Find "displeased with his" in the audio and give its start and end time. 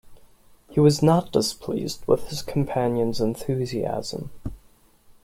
1.31-2.41